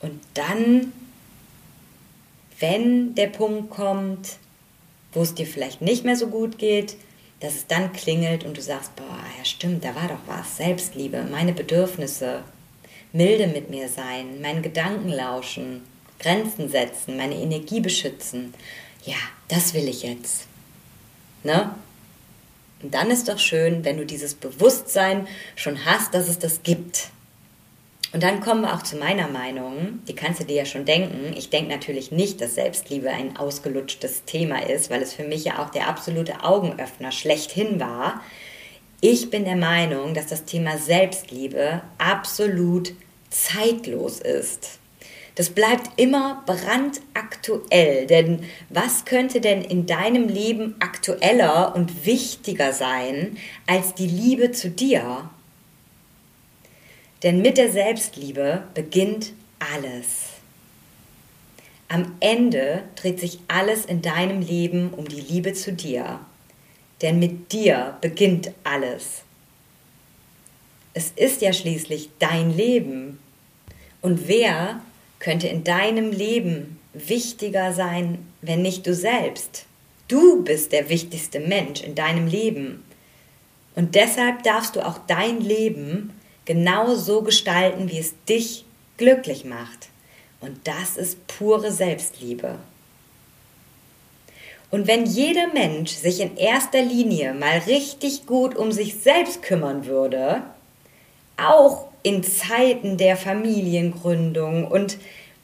Und 0.01 0.21
dann, 0.35 0.93
wenn 2.59 3.15
der 3.15 3.29
Punkt 3.29 3.71
kommt, 3.71 4.37
wo 5.13 5.23
es 5.23 5.35
dir 5.35 5.47
vielleicht 5.47 5.81
nicht 5.81 6.05
mehr 6.05 6.17
so 6.17 6.29
gut 6.29 6.59
geht, 6.59 6.97
dass 7.41 7.55
es 7.55 7.67
dann 7.67 7.93
klingelt 7.93 8.45
und 8.45 8.57
du 8.57 8.63
sagst, 8.63 8.95
boah, 8.97 9.19
ja 9.39 9.45
stimmt, 9.45 9.85
da 9.85 9.95
war 9.95 10.09
doch 10.09 10.21
was, 10.27 10.59
Selbstliebe, 10.59 11.27
meine 11.31 11.53
Bedürfnisse, 11.53 12.43
milde 13.13 13.47
mit 13.47 13.71
mir 13.71 13.89
sein, 13.89 14.41
meinen 14.41 14.63
Gedanken 14.63 15.09
lauschen, 15.09 15.83
Grenzen 16.19 16.69
setzen, 16.69 17.17
meine 17.17 17.35
Energie 17.35 17.81
beschützen. 17.81 18.55
Ja, 19.05 19.17
das 19.49 19.75
will 19.75 19.89
ich 19.89 20.03
jetzt. 20.03 20.47
Ne? 21.43 21.75
Und 22.83 22.95
dann 22.95 23.11
ist 23.11 23.29
doch 23.29 23.39
schön, 23.39 23.85
wenn 23.85 23.97
du 23.97 24.07
dieses 24.07 24.35
Bewusstsein 24.35 25.27
schon 25.57 25.85
hast, 25.85 26.15
dass 26.15 26.29
es 26.29 26.39
das 26.39 26.63
gibt. 26.63 27.09
Und 28.13 28.25
dann 28.25 28.41
kommen 28.41 28.63
wir 28.63 28.75
auch 28.75 28.83
zu 28.83 28.97
meiner 28.97 29.29
Meinung. 29.29 30.01
Die 30.09 30.15
kannst 30.15 30.41
du 30.41 30.45
dir 30.45 30.57
ja 30.57 30.65
schon 30.65 30.85
denken. 30.85 31.33
Ich 31.37 31.49
denke 31.49 31.71
natürlich 31.71 32.11
nicht, 32.11 32.41
dass 32.41 32.57
Selbstliebe 32.57 33.09
ein 33.09 33.37
ausgelutschtes 33.37 34.25
Thema 34.25 34.67
ist, 34.67 34.91
weil 34.91 35.01
es 35.01 35.15
für 35.15 35.23
mich 35.23 35.45
ja 35.45 35.63
auch 35.63 35.71
der 35.71 35.89
absolute 35.89 36.43
Augenöffner 36.43 37.13
schlechthin 37.13 37.79
war. 37.79 38.21
Ich 39.01 39.31
bin 39.31 39.45
der 39.45 39.57
Meinung, 39.57 40.13
dass 40.13 40.27
das 40.27 40.45
Thema 40.45 40.77
Selbstliebe 40.77 41.83
absolut 41.99 42.93
zeitlos 43.31 44.19
ist. 44.19 44.81
Das 45.37 45.49
bleibt 45.49 45.99
immer 45.99 46.43
brandaktuell, 46.45 48.07
denn 48.07 48.45
was 48.69 49.05
könnte 49.05 49.41
denn 49.41 49.63
in 49.63 49.87
deinem 49.87 50.29
Leben 50.29 50.75
aktueller 50.81 51.75
und 51.77 52.05
wichtiger 52.05 52.73
sein 52.73 53.39
als 53.67 53.95
die 53.95 54.09
Liebe 54.09 54.51
zu 54.51 54.69
dir? 54.69 55.31
Denn 57.23 57.43
mit 57.43 57.59
der 57.59 57.71
Selbstliebe 57.71 58.65
beginnt 58.75 59.33
alles. 59.59 60.31
Am 61.89 62.15
Ende 62.21 62.85
dreht 62.97 63.21
sich 63.21 63.41
alles 63.49 63.85
in 63.85 64.01
deinem 64.01 64.41
Leben 64.41 64.91
um 64.91 65.07
die 65.09 65.21
Liebe 65.21 65.53
zu 65.53 65.73
dir. 65.73 66.21
Denn 67.03 67.19
mit 67.19 67.53
dir 67.53 67.99
beginnt 68.01 68.53
alles. 68.65 69.23
Es 70.95 71.13
ist 71.17 71.41
ja 71.41 71.53
schließlich 71.53 72.11
dein 72.19 72.57
Leben. 72.57 73.19
Und 74.01 74.29
wer 74.29 74.81
könnte 75.19 75.49
in 75.49 75.65
deinem 75.65 76.11
Leben 76.11 76.79
wichtiger 76.93 77.73
sein, 77.73 78.27
wenn 78.43 78.63
nicht 78.63 78.87
du 78.87 78.95
selbst. 78.95 79.67
Du 80.09 80.43
bist 80.43 80.73
der 80.73 80.89
wichtigste 80.89 81.39
Mensch 81.39 81.83
in 81.83 81.95
deinem 81.95 82.27
Leben. 82.27 82.83
Und 83.77 83.95
deshalb 83.95 84.43
darfst 84.43 84.75
du 84.75 84.85
auch 84.85 84.99
dein 85.07 85.41
Leben 85.41 86.13
genau 86.51 86.97
so 86.97 87.23
gestalten, 87.23 87.89
wie 87.89 88.01
es 88.01 88.13
dich 88.29 88.65
glücklich 88.97 89.45
macht. 89.45 89.89
Und 90.41 90.67
das 90.67 90.97
ist 90.97 91.25
pure 91.29 91.71
Selbstliebe. 91.71 92.57
Und 94.73 94.89
wenn 94.89 95.07
jeder 95.07 95.47
Mensch 95.53 95.93
sich 95.93 96.19
in 96.19 96.37
erster 96.37 96.83
Linie 96.83 97.35
mal 97.35 97.59
richtig 97.69 98.27
gut 98.27 98.57
um 98.57 98.73
sich 98.73 98.97
selbst 98.97 99.43
kümmern 99.43 99.87
würde, 99.87 100.43
auch 101.37 101.87
in 102.03 102.25
Zeiten 102.25 102.97
der 102.97 103.17
Familiengründung 103.17 104.67
und 104.67 104.99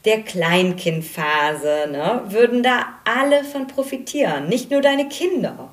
der 0.06 0.22
Kleinkindphase, 0.22 1.86
ne, 1.88 2.22
würden 2.30 2.64
da 2.64 2.84
alle 3.04 3.44
von 3.44 3.68
profitieren, 3.68 4.48
nicht 4.48 4.72
nur 4.72 4.80
deine 4.80 5.08
Kinder. 5.08 5.68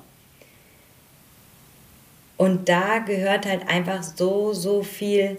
Und 2.36 2.68
da 2.68 2.98
gehört 2.98 3.46
halt 3.46 3.68
einfach 3.68 4.02
so, 4.02 4.52
so 4.52 4.82
viel 4.82 5.38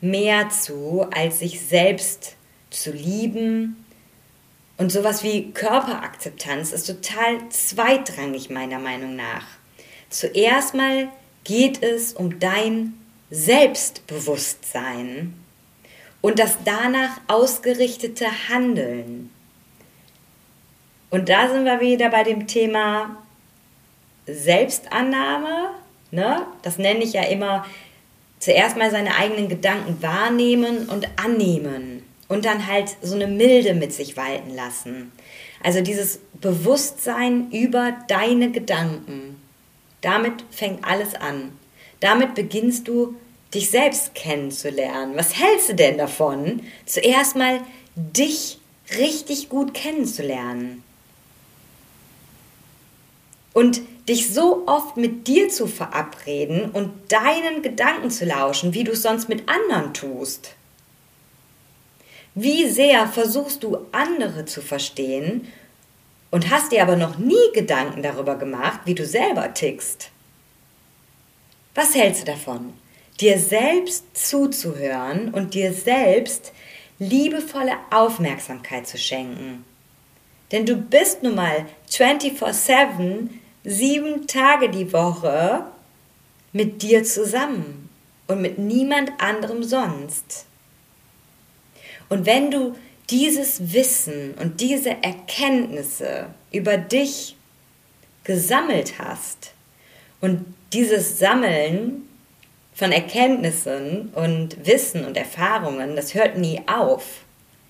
mehr 0.00 0.48
zu, 0.50 1.06
als 1.10 1.40
sich 1.40 1.60
selbst 1.60 2.36
zu 2.70 2.92
lieben. 2.92 3.84
Und 4.76 4.92
sowas 4.92 5.22
wie 5.22 5.52
Körperakzeptanz 5.52 6.72
ist 6.72 6.86
total 6.86 7.48
zweitrangig 7.50 8.50
meiner 8.50 8.78
Meinung 8.78 9.16
nach. 9.16 9.46
Zuerst 10.08 10.74
mal 10.74 11.08
geht 11.44 11.82
es 11.82 12.12
um 12.12 12.38
dein 12.38 12.94
Selbstbewusstsein 13.30 15.34
und 16.20 16.38
das 16.38 16.58
danach 16.64 17.20
ausgerichtete 17.28 18.26
Handeln. 18.48 19.30
Und 21.10 21.28
da 21.28 21.48
sind 21.48 21.64
wir 21.64 21.80
wieder 21.80 22.10
bei 22.10 22.22
dem 22.22 22.46
Thema 22.46 23.16
Selbstannahme 24.26 25.70
ne? 26.10 26.46
Das 26.62 26.78
nenne 26.78 27.02
ich 27.02 27.12
ja 27.12 27.22
immer 27.22 27.64
zuerst 28.38 28.76
mal 28.76 28.90
seine 28.90 29.16
eigenen 29.16 29.48
Gedanken 29.48 30.02
wahrnehmen 30.02 30.88
und 30.88 31.08
annehmen 31.22 32.02
und 32.28 32.44
dann 32.44 32.66
halt 32.66 32.96
so 33.02 33.14
eine 33.14 33.26
Milde 33.26 33.74
mit 33.74 33.92
sich 33.92 34.16
walten 34.16 34.54
lassen. 34.54 35.12
Also 35.62 35.82
dieses 35.82 36.20
Bewusstsein 36.40 37.50
über 37.50 37.92
deine 38.08 38.50
Gedanken. 38.50 39.36
Damit 40.00 40.44
fängt 40.50 40.84
alles 40.84 41.14
an. 41.14 41.52
Damit 42.00 42.34
beginnst 42.34 42.88
du 42.88 43.14
dich 43.52 43.68
selbst 43.68 44.14
kennenzulernen. 44.14 45.16
Was 45.16 45.38
hältst 45.38 45.68
du 45.68 45.74
denn 45.74 45.98
davon, 45.98 46.62
zuerst 46.86 47.36
mal 47.36 47.60
dich 47.94 48.58
richtig 48.96 49.50
gut 49.50 49.74
kennenzulernen? 49.74 50.82
Und 53.52 53.82
dich 54.10 54.34
so 54.34 54.64
oft 54.66 54.96
mit 54.96 55.28
dir 55.28 55.48
zu 55.48 55.68
verabreden 55.68 56.70
und 56.70 56.90
deinen 57.12 57.62
Gedanken 57.62 58.10
zu 58.10 58.24
lauschen, 58.24 58.74
wie 58.74 58.84
du 58.84 58.92
es 58.92 59.02
sonst 59.02 59.28
mit 59.28 59.48
anderen 59.48 59.94
tust. 59.94 60.56
Wie 62.34 62.68
sehr 62.68 63.06
versuchst 63.06 63.62
du 63.62 63.86
andere 63.92 64.44
zu 64.46 64.62
verstehen 64.62 65.46
und 66.30 66.50
hast 66.50 66.72
dir 66.72 66.82
aber 66.82 66.96
noch 66.96 67.18
nie 67.18 67.52
Gedanken 67.54 68.02
darüber 68.02 68.36
gemacht, 68.36 68.80
wie 68.84 68.94
du 68.94 69.06
selber 69.06 69.54
tickst? 69.54 70.10
Was 71.74 71.94
hältst 71.94 72.22
du 72.22 72.26
davon? 72.26 72.72
Dir 73.20 73.38
selbst 73.38 74.04
zuzuhören 74.14 75.32
und 75.32 75.54
dir 75.54 75.72
selbst 75.72 76.52
liebevolle 76.98 77.76
Aufmerksamkeit 77.90 78.88
zu 78.88 78.98
schenken. 78.98 79.64
Denn 80.50 80.66
du 80.66 80.74
bist 80.76 81.22
nun 81.22 81.36
mal 81.36 81.66
24-7 81.90 83.28
sieben 83.64 84.26
Tage 84.26 84.70
die 84.70 84.92
Woche 84.92 85.64
mit 86.52 86.82
dir 86.82 87.04
zusammen 87.04 87.88
und 88.26 88.40
mit 88.40 88.58
niemand 88.58 89.12
anderem 89.18 89.62
sonst. 89.62 90.46
Und 92.08 92.26
wenn 92.26 92.50
du 92.50 92.76
dieses 93.10 93.72
Wissen 93.72 94.34
und 94.34 94.60
diese 94.60 94.90
Erkenntnisse 95.02 96.26
über 96.52 96.76
dich 96.76 97.36
gesammelt 98.24 98.98
hast 98.98 99.52
und 100.20 100.54
dieses 100.72 101.18
Sammeln 101.18 102.08
von 102.74 102.92
Erkenntnissen 102.92 104.10
und 104.14 104.64
Wissen 104.66 105.04
und 105.04 105.16
Erfahrungen, 105.16 105.96
das 105.96 106.14
hört 106.14 106.38
nie 106.38 106.60
auf. 106.66 107.24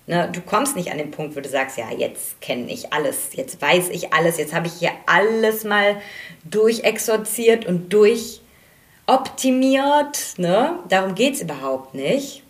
Ne, 0.07 0.31
du 0.33 0.41
kommst 0.41 0.75
nicht 0.75 0.91
an 0.91 0.97
den 0.97 1.11
Punkt, 1.11 1.35
wo 1.35 1.41
du 1.41 1.49
sagst, 1.49 1.77
ja, 1.77 1.91
jetzt 1.95 2.41
kenne 2.41 2.71
ich 2.71 2.91
alles, 2.91 3.33
jetzt 3.33 3.61
weiß 3.61 3.89
ich 3.89 4.13
alles, 4.13 4.39
jetzt 4.39 4.53
habe 4.53 4.65
ich 4.65 4.73
hier 4.73 4.89
alles 5.05 5.63
mal 5.63 6.01
durchexorziert 6.43 7.67
und 7.67 7.93
durchoptimiert. 7.93 10.37
Ne? 10.37 10.79
Darum 10.89 11.13
geht 11.13 11.35
es 11.35 11.41
überhaupt 11.41 11.93
nicht. 11.93 12.41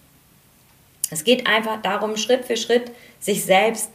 Es 1.09 1.25
geht 1.25 1.45
einfach 1.45 1.81
darum, 1.81 2.15
Schritt 2.15 2.45
für 2.45 2.55
Schritt 2.55 2.89
sich 3.19 3.43
selbst 3.43 3.89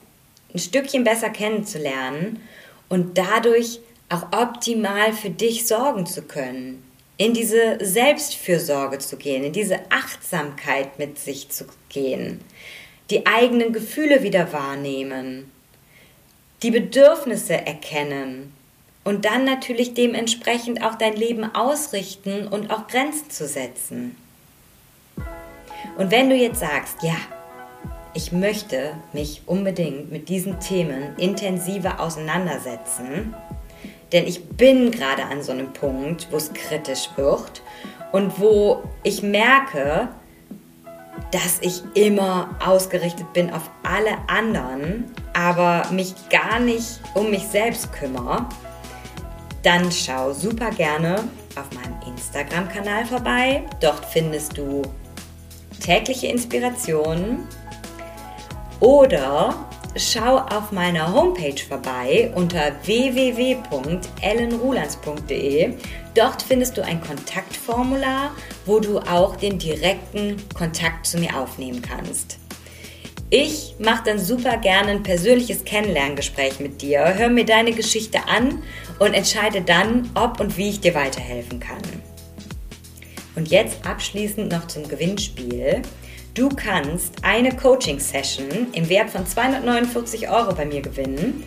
ein 0.53 0.59
Stückchen 0.59 1.03
besser 1.03 1.31
kennenzulernen 1.31 2.43
und 2.91 3.17
dadurch 3.17 3.81
auch 4.11 4.33
optimal 4.33 5.15
für 5.15 5.31
dich 5.31 5.67
sorgen 5.67 6.05
zu 6.05 6.21
können. 6.23 6.85
In 7.17 7.33
diese 7.33 7.79
Selbstfürsorge 7.81 8.99
zu 8.99 9.17
gehen, 9.17 9.45
in 9.45 9.55
diese 9.55 9.81
Achtsamkeit 9.91 10.99
mit 10.99 11.19
sich 11.19 11.49
zu 11.49 11.65
gehen 11.89 12.45
die 13.11 13.27
eigenen 13.27 13.73
Gefühle 13.73 14.23
wieder 14.23 14.53
wahrnehmen, 14.53 15.51
die 16.63 16.71
Bedürfnisse 16.71 17.55
erkennen 17.55 18.53
und 19.05 19.25
dann 19.25 19.45
natürlich 19.45 19.95
dementsprechend 19.95 20.83
auch 20.83 20.97
dein 20.97 21.15
Leben 21.15 21.45
ausrichten 21.55 22.49
und 22.49 22.71
auch 22.71 22.89
Grenzen 22.89 23.31
zu 23.31 23.47
setzen. 23.47 24.17
Und 25.97 26.11
wenn 26.11 26.29
du 26.29 26.35
jetzt 26.35 26.61
sagst, 26.61 27.03
ja, 27.03 27.17
ich 28.15 28.33
möchte 28.33 28.95
mich 29.13 29.43
unbedingt 29.47 30.11
mit 30.11 30.29
diesen 30.29 30.59
Themen 30.59 31.15
intensiver 31.19 32.01
auseinandersetzen, 32.01 33.35
denn 34.13 34.27
ich 34.27 34.49
bin 34.49 34.91
gerade 34.91 35.25
an 35.25 35.43
so 35.43 35.53
einem 35.53 35.73
Punkt, 35.73 36.29
wo 36.31 36.37
es 36.37 36.53
kritisch 36.53 37.11
wird 37.17 37.63
und 38.13 38.41
wo 38.41 38.83
ich 39.03 39.23
merke, 39.23 40.09
dass 41.31 41.59
ich 41.61 41.83
immer 41.95 42.51
ausgerichtet 42.65 43.33
bin 43.33 43.53
auf 43.53 43.71
alle 43.83 44.17
anderen, 44.29 45.13
aber 45.33 45.89
mich 45.91 46.15
gar 46.31 46.61
nicht 46.61 47.01
um 47.15 47.31
mich 47.31 47.45
selbst 47.45 47.93
kümmere, 47.93 48.47
dann 49.63 49.91
schau 49.91 50.33
super 50.33 50.71
gerne 50.71 51.25
auf 51.57 51.73
meinem 51.73 51.97
Instagram-Kanal 52.07 53.07
vorbei. 53.07 53.65
Dort 53.81 54.05
findest 54.05 54.57
du 54.57 54.83
tägliche 55.81 56.29
Inspirationen 56.29 57.49
oder 58.81 59.55
schau 59.97 60.39
auf 60.39 60.73
meiner 60.73 61.13
Homepage 61.13 61.61
vorbei 61.69 62.33
unter 62.35 62.73
www.ellenrulands.de. 62.85 65.75
Dort 66.17 66.43
findest 66.43 66.79
du 66.79 66.83
ein 66.83 67.03
Kontaktformular, 67.03 68.35
wo 68.65 68.81
du 68.81 69.01
auch 69.01 69.37
den 69.37 69.59
direkten 69.59 70.37
Kontakt 70.55 71.07
zu 71.07 71.19
mir 71.19 71.39
aufnehmen 71.39 71.83
kannst. 71.83 72.39
Ich 73.29 73.75
mache 73.79 74.05
dann 74.07 74.19
super 74.19 74.57
gerne 74.57 74.93
ein 74.93 75.03
persönliches 75.03 75.65
Kennenlerngespräch 75.65 76.59
mit 76.59 76.81
dir, 76.81 77.15
hör 77.19 77.29
mir 77.29 77.45
deine 77.45 77.73
Geschichte 77.73 78.21
an 78.29 78.63
und 78.99 79.13
entscheide 79.13 79.61
dann, 79.61 80.11
ob 80.15 80.41
und 80.41 80.57
wie 80.57 80.71
ich 80.71 80.81
dir 80.81 80.95
weiterhelfen 80.95 81.61
kann. 81.61 81.83
Und 83.35 83.49
jetzt 83.49 83.85
abschließend 83.85 84.51
noch 84.51 84.69
zum 84.69 84.89
Gewinnspiel. 84.89 85.83
Du 86.33 86.49
kannst 86.49 87.25
eine 87.25 87.55
Coaching-Session 87.55 88.69
im 88.73 88.89
Wert 88.89 89.11
von 89.11 89.27
249 89.27 90.31
Euro 90.31 90.55
bei 90.55 90.65
mir 90.65 90.81
gewinnen. 90.81 91.45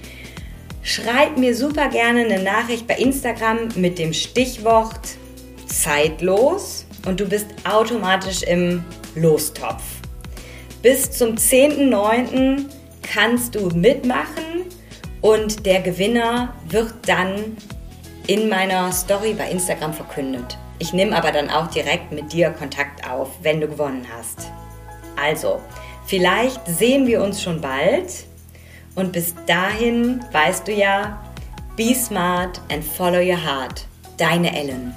Schreib 0.89 1.37
mir 1.37 1.55
super 1.55 1.87
gerne 1.89 2.21
eine 2.21 2.41
Nachricht 2.41 2.87
bei 2.87 2.95
Instagram 2.95 3.67
mit 3.75 3.99
dem 3.99 4.11
Stichwort 4.11 4.99
zeitlos 5.67 6.87
und 7.05 7.19
du 7.19 7.29
bist 7.29 7.45
automatisch 7.63 8.41
im 8.41 8.83
Lostopf. 9.13 9.83
Bis 10.81 11.11
zum 11.11 11.35
10.9. 11.35 12.65
kannst 13.03 13.53
du 13.53 13.67
mitmachen 13.67 14.65
und 15.21 15.63
der 15.67 15.81
Gewinner 15.81 16.55
wird 16.69 16.95
dann 17.05 17.55
in 18.25 18.49
meiner 18.49 18.91
Story 18.91 19.35
bei 19.37 19.47
Instagram 19.51 19.93
verkündet. 19.93 20.57
Ich 20.79 20.91
nehme 20.91 21.15
aber 21.15 21.31
dann 21.31 21.51
auch 21.51 21.67
direkt 21.67 22.11
mit 22.11 22.33
dir 22.33 22.49
Kontakt 22.49 23.07
auf, 23.07 23.29
wenn 23.43 23.61
du 23.61 23.67
gewonnen 23.67 24.07
hast. 24.11 24.49
Also, 25.23 25.61
vielleicht 26.07 26.65
sehen 26.65 27.05
wir 27.05 27.21
uns 27.21 27.43
schon 27.43 27.61
bald 27.61 28.27
und 28.95 29.11
bis 29.11 29.33
dahin 29.45 30.23
weißt 30.31 30.67
du 30.67 30.73
ja, 30.73 31.21
be 31.75 31.93
smart 31.93 32.59
and 32.71 32.83
follow 32.83 33.19
your 33.19 33.41
heart. 33.43 33.85
Deine 34.17 34.55
Ellen. 34.55 34.93